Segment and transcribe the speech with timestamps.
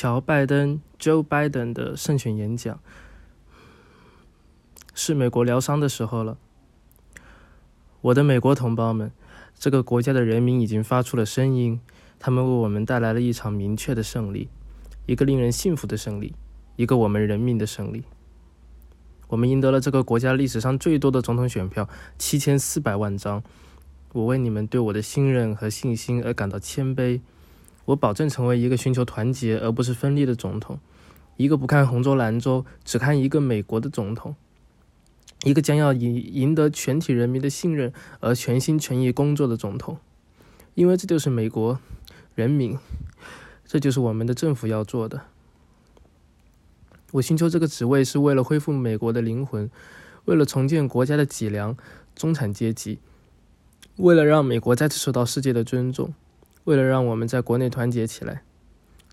[0.00, 2.78] 乔·拜登 （Joe Biden） 的胜选演讲，
[4.94, 6.38] 是美国疗伤的时候了。
[8.02, 9.10] 我的美国同胞们，
[9.58, 11.80] 这个国家的人民已经发出了声音，
[12.20, 14.48] 他们为我们带来了一场明确的胜利，
[15.06, 16.32] 一个令人信服的胜利，
[16.76, 18.04] 一个我们人民的胜利。
[19.26, 23.42] 我们赢得了这个国家历史上最多的总统选票，七千四百万张。
[24.12, 27.20] 我为你们对我的信任和信心而感到谦卑。
[27.88, 30.78] 我保证成为一个寻求团结而不是分裂的总统，
[31.38, 34.36] 一个不看红州蓝州，只看一个美国的总统，
[35.44, 39.96] 一个将要赢赢得全体人民的信任而全心全意工作的总统。
[40.74, 41.80] 因为这就是美国
[42.34, 42.78] 人民，
[43.64, 45.22] 这就是我们的政府要做的。
[47.12, 49.70] 我寻求这个职位是为了恢复美国的灵魂，
[50.26, 51.74] 为了重建国家的脊梁——
[52.14, 52.98] 中产阶级，
[53.96, 56.12] 为了让美国再次受到世界的尊重。
[56.64, 58.42] 为了让我们在国内团结起来，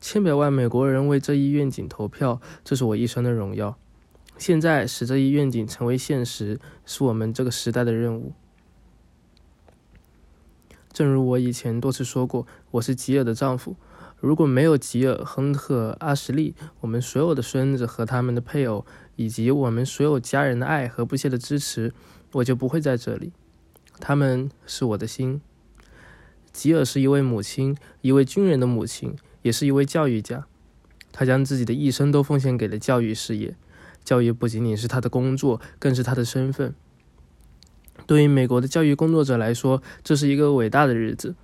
[0.00, 3.78] 千百万美国人为这一愿景投票，这是我一生的荣耀。
[4.36, 8.32] 现在使这一愿景成为现实，是我们这个时代的任务。
[10.92, 13.76] 正如我以前多次说过，我是吉尔的丈夫。
[14.20, 18.86] 如果没有吉尔、亨特、阿什利，我们所有的孙子和他们的配偶，
[19.16, 21.92] 以及我们所有家人的爱和不懈的支持，
[22.32, 23.32] 我就不会在这里。
[24.00, 25.40] 他们是我的心。
[26.54, 30.46] 吉尔是一位母亲，一位军人的母亲，也是一位教育家。
[31.12, 33.54] 他将自己的一生都奉献给了教育事业。
[34.04, 36.72] 教育不仅仅是他的工作，更是他的身份。
[38.06, 41.34] 对于美国的教育工作者来说，这是一个伟大的日子。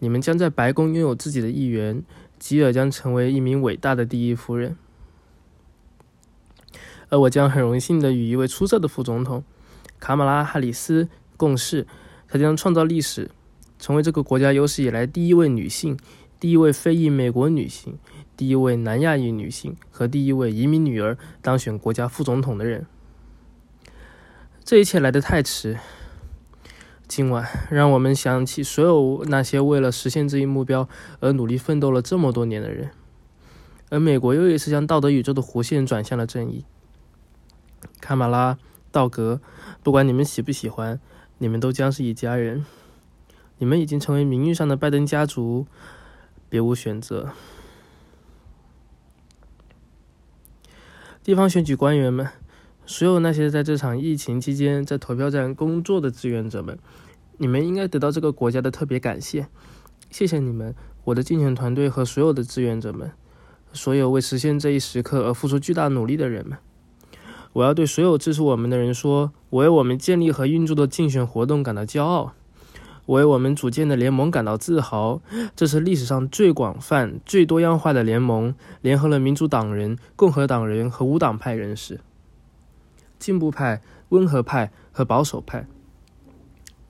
[0.00, 2.02] 你们将在白宫拥有自己的议员。
[2.38, 4.76] 吉尔将成为一名伟大的第一夫人，
[7.08, 9.44] 而我将很荣幸地与一位出色的副总统
[10.00, 11.86] 卡马拉·哈里斯共事。
[12.26, 13.30] 她将创造历史。
[13.82, 15.98] 成为这个国家有史以来第一位女性、
[16.38, 17.98] 第一位非裔美国女性、
[18.36, 22.86] 第一位南亚裔女性和第一位移民女儿当选国家副总统的人。
[24.62, 25.80] 这一切来得太迟。
[27.08, 32.92] 今晚，让我们想起所有那些为了实现这一目标而努力奋斗了这么多年的人。
[33.90, 36.64] 而美国又一次将道德宇宙的弧线转向了正义。
[38.00, 38.56] 卡马拉、
[38.92, 39.40] 道格，
[39.82, 41.00] 不管你们喜不喜欢，
[41.38, 42.64] 你们都将是一家人。
[43.62, 45.68] 你们已经成为名誉上的拜登家族，
[46.48, 47.30] 别无选择。
[51.22, 52.26] 地方选举官员们，
[52.84, 56.76] 所有那些在这场疫情期间在投票站工作的志愿者们，
[57.38, 59.46] 你们应该得到这个国家的特别感谢。
[60.10, 60.74] 谢谢你们，
[61.04, 63.12] 我的竞选团队和所有的志愿者们，
[63.72, 66.58] 所有为实现这一时刻而付出巨大努力的人们。
[67.52, 72.34] 我要对所有支持我们的人说，我为我们建立和运作的竞选活动感到骄傲。
[73.06, 75.20] 为我们组建的联盟感到自豪，
[75.56, 82.00] 这是历史上最广泛、最多样化的联盟，联合了民主党人、共和党人和无党派人士、
[83.18, 85.66] 进步派、温和派和保守派、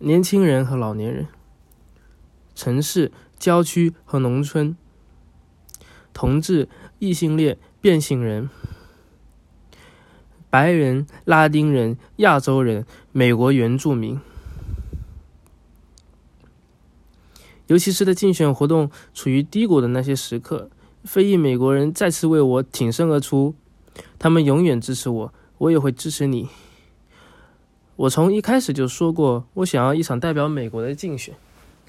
[0.01, 1.27] 年轻人和老年人、
[2.55, 4.77] 城市、郊区和农村、
[6.12, 6.69] 同志、
[6.99, 8.51] 异性恋、变性人、
[10.51, 14.21] 白人、拉丁人、亚洲人、美国原住民。
[17.72, 20.69] 尤其是在竞选活动处于低谷的那些时刻，
[21.05, 23.55] 非裔美国人再次为我挺身而出。
[24.19, 26.50] 他们永远支持我，我也会支持你。
[27.97, 31.34] 我从一开始就说过，我想要一场代表美国的竞选。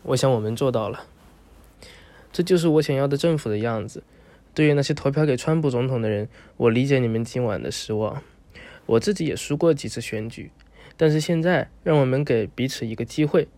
[0.04, 1.06] 我想我们做到了。
[2.32, 4.04] 这就是我想要的政府的样子。
[4.54, 8.24] 对于那些投票给川普总统的人，我理解你们今晚的失望。
[8.86, 10.50] 我自己也输过几次选举，
[10.96, 13.50] 但是现在让我们给彼此一个机会。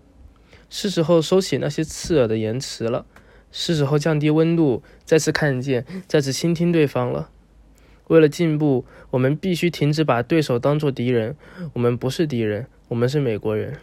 [0.69, 3.05] 是时候收起那些刺耳的言辞了，
[3.51, 7.29] 是时候降低温度，再次看见，再次倾听对方了。
[8.07, 11.35] 为了进步，我们必须停止把对手当作敌人。
[11.73, 13.79] 我们不是敌人，我们是美国人。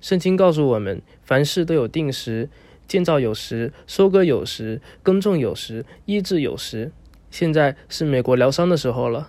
[0.00, 2.50] 圣经告诉我们，凡事都有定时，
[2.86, 6.92] 建造有时，收割有时，耕种有时，医治有时。
[7.30, 9.28] 现在是美国疗伤的时候了。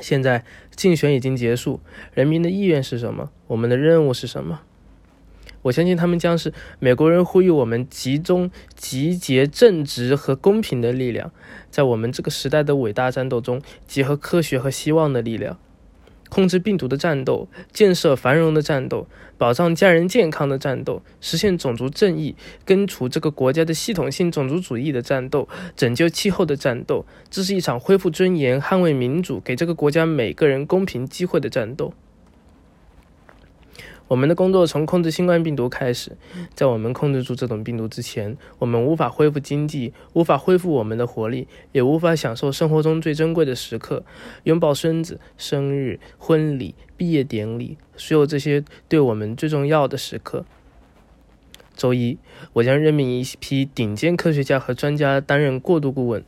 [0.00, 0.44] 现在
[0.74, 1.80] 竞选已经结束，
[2.14, 3.30] 人民的意愿是什么？
[3.48, 4.60] 我们的任务是什么？
[5.62, 11.30] 我相信他们将是美国人呼吁我们集中、集结正直和公平的力量，
[11.70, 15.56] 在我们这个时代的伟大战斗中，结合科学和希望的力量，
[16.28, 19.06] 控制病毒的战斗，建设繁荣的战斗，
[19.38, 22.34] 保障家人健康的战斗，实现种族正义，
[22.64, 27.06] 根除这个国家的系统性种族主义的战斗，拯救气候的战斗。
[27.30, 31.94] 这是一场恢复尊严、捍卫民主、给这个国家每个人公平机会的战斗。
[34.12, 36.18] 我们的工作从控制新冠病毒开始，
[36.52, 44.04] 在我们控制住这种病毒之前，我们无法恢复经济，无法恢复我们的活力，也无法享受生活中最珍贵的时刻——
[44.44, 50.44] 拥抱孙子、生日、婚礼、毕业典礼，所有这些对我们最重要的时刻。
[51.74, 52.18] 周一，
[52.52, 56.22] 我将任命一批顶尖科学家和专家担任过渡顾问，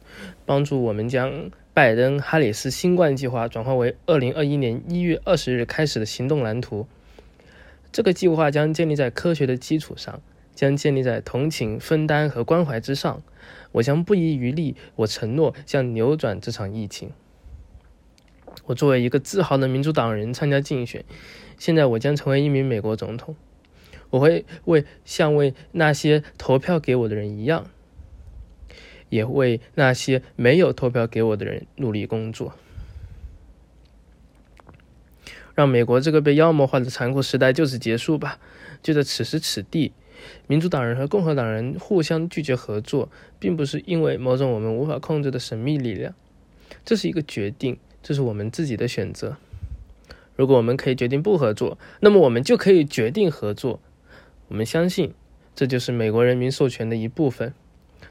[0.47, 6.87] 帮助我们将拜登哈里斯新冠计划转化为二零二一年一月二十日开始的行动蓝图。
[7.94, 10.20] 这个计划将建立在科学的基础上，
[10.52, 13.23] 将建立在同情、分担和关怀之上。
[13.70, 17.12] 我将不遗余力，我承诺将扭转这场疫情。
[18.64, 21.05] 我作为一个自豪的民主党人参加竞选，
[21.56, 23.37] 现在我将成为一名美国总统。
[24.11, 27.70] 我会为像为那些投票给我的人一样，
[29.08, 32.56] 也为那些没有投票给我的人努力工作，
[35.55, 38.39] 让美国这个被妖魔化的残酷时代就此结束吧。
[38.83, 39.93] 就在此时此地，
[40.47, 43.09] 民主党人和共和党人互相拒绝合作，
[43.39, 46.15] 并不是因为某种我们无法控制的神秘力量，
[46.85, 49.37] 这是一个决定，这是我们自己的选择。
[50.37, 53.81] 如果我们可以决定不合作，那么我们就可以决定合作。
[54.49, 55.15] 我们相信，
[55.55, 57.55] 这就是美国人民授权的一部分。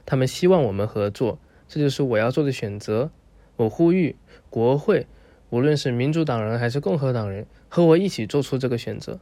[0.06, 1.38] 他们希望我们合作，
[1.68, 3.12] 这就是我要做的选择。
[3.58, 4.16] 我呼吁
[4.50, 5.06] 国会，
[5.54, 9.20] 无论是民主党人还是共和党人，和我一起做出这个选择。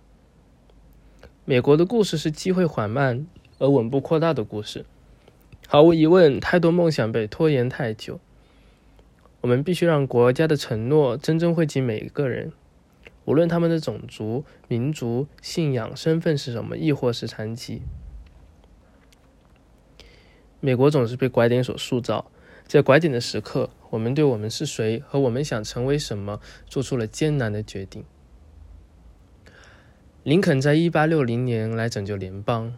[1.43, 3.27] 美国的故事是机会缓慢
[3.59, 4.85] 而稳步扩大的故事。
[5.67, 8.21] 毫无疑问，太多梦想被拖延太久。
[9.41, 12.53] 我们必须让国家的承诺真正惠及每一个人。
[13.25, 17.81] 无论他们的种族、民族、信仰、身份是什么，亦或是残疾，
[20.61, 22.31] 美国总是被拐点所塑造。
[22.65, 28.03] 在拐点的时刻，我们对我们是谁和我们想成为什么做出了艰难的决定。
[30.23, 32.73] 林肯在一八六零年来拯救联邦，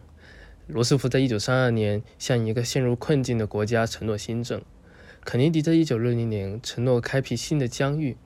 [0.66, 4.60] 罗斯福在一九三二年向一个陷入困境的国家承诺新政，
[5.24, 8.16] 肯尼迪在一九六零年承诺开辟新的疆域。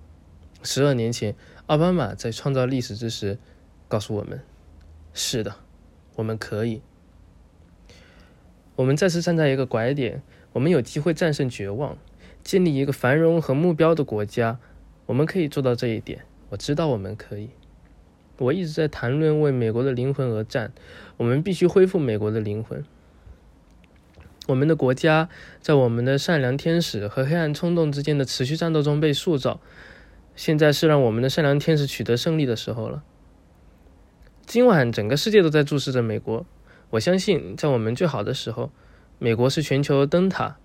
[0.63, 1.37] 十二年前，
[1.67, 3.39] 奥巴马在创造历史之时，
[3.87, 4.41] 告诉我们
[5.13, 5.57] ：“是的，
[6.17, 6.81] 我们可以。”
[8.77, 11.99] 我们再次站在一个拐点，我们有机会战胜绝望，
[12.49, 14.59] 建立一个繁荣和目标的国家。
[15.05, 17.51] 我们可以做到这一点，我知道我们可以。
[18.39, 20.73] 我一直在谈论为美国的灵魂而战，
[21.19, 22.83] 我们必须恢复美国的灵魂。
[24.47, 25.29] 我们的国家
[25.61, 29.61] 在我们的善良天使和黑暗冲动之间的持续战斗中被塑造。
[30.35, 33.03] 现在是让我们的善良天使取得胜利的时候了。
[34.47, 36.47] 今晚，整个世界都在注视着美国。
[36.89, 38.71] 我相信，在我们最好的时候，
[39.19, 40.57] 美国是全球灯塔。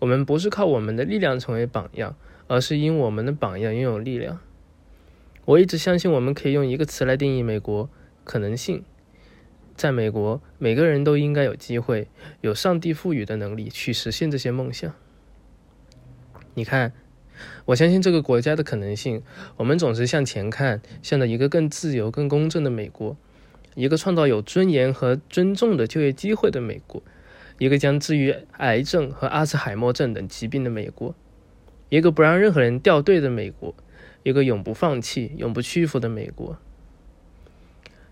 [0.00, 2.16] 我们不是靠我们的力量成为榜样，
[2.48, 4.40] 而是因我们的榜样拥有力量。
[5.44, 7.88] 我一直相信，我们可以用一个词来定义美国：
[8.24, 8.82] 可能性。
[9.76, 12.08] 在美国，每个人都应该有机会，
[12.40, 14.92] 有上帝赋予的能力去实现这些梦想。
[16.54, 16.92] 你看。
[17.64, 19.22] 我相信这个国家的可能性。
[19.56, 23.16] 我们总是向前看，向着一个更自由、更公正的美国，
[23.74, 27.02] 一个创造有尊严和尊重的就业机会的美国，
[27.60, 31.14] 一个将治愈癌症和阿兹海默症等疾病的美国，
[31.90, 33.74] 一个不让任何人掉队的美国，
[34.22, 36.56] 一个永不放弃、永不屈服的美国。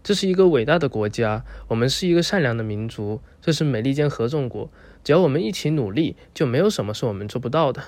[0.02, 4.70] 这是一个伟大的国家，我们是一个善良的民族，这是美利坚合众国。
[5.02, 7.84] 只要我们一起努力，就没有什么是我们做不到的。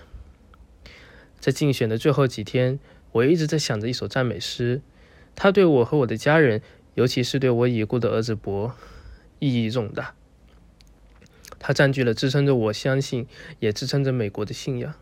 [1.39, 2.81] 在竞选的最后几天，
[3.13, 4.81] 我一直在想着一首赞美诗，
[5.37, 6.63] 它对我和我的家人，
[6.95, 8.75] 尤其是对我已故的儿子博，
[9.41, 10.15] 意义重大。
[11.61, 13.29] 它占据了支撑着我相信，
[13.61, 14.95] 也支撑着美国的信仰。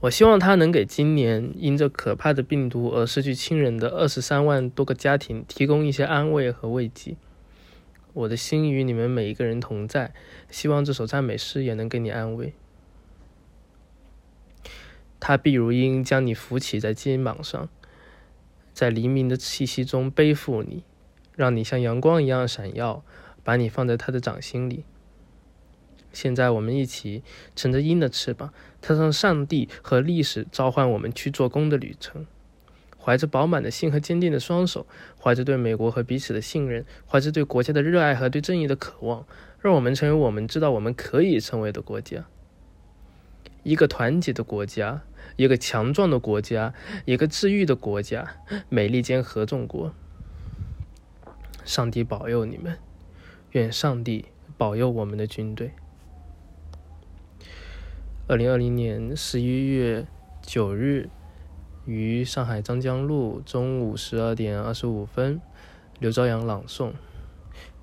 [0.00, 7.16] 我希望它能给今年因这可怕的病毒而失去亲人的二十三万多个家庭提供一些安慰和慰藉。
[8.12, 10.14] 我的心与你们每一个人同在，
[10.50, 12.52] 希望这首赞美诗也能给你安慰。
[15.18, 17.68] 它必如鹰将你扶起在肩膀上，
[18.74, 20.84] 在黎明的气息中背负你，
[21.34, 23.04] 让你像阳光一样闪耀，
[23.42, 24.84] 把你放在他的掌心里。
[26.12, 27.22] 现在我们一起
[27.56, 32.26] 乘着鹰的翅膀，踏上上帝和历史召唤我们去做工的旅程。
[32.96, 34.86] 怀着饱满的心和坚定的双手，
[35.20, 39.26] 怀着对美国和彼此的信任，怀着对国家的热爱和对正义的渴望，
[39.60, 42.24] 让我们成为我们知道我们可以成为的国家。
[43.62, 45.02] 一个团结的国家，
[45.36, 46.72] 一个强壮的国家，
[47.04, 48.36] 一个治愈的国家，
[48.68, 49.92] 美利坚合众国。
[51.64, 52.78] 上帝保佑你们，
[53.52, 55.72] 愿上帝保佑我们的军队。
[58.28, 60.06] 二零二零年十一月
[60.42, 61.08] 九日。
[61.86, 65.38] 于上海张江路中午十二点二十五分，
[65.98, 66.88] 刘朝阳朗诵《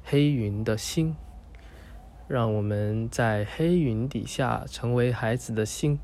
[0.03, 1.11] 黑云的心》，
[2.27, 5.99] 让我们在黑云底下成为孩子的心。